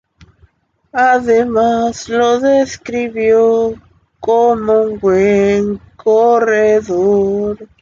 [0.93, 3.71] Además lo describió
[4.19, 7.69] como un "buen corredor".